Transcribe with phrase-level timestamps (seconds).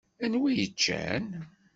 [0.23, 1.25] Anwa i yeččan?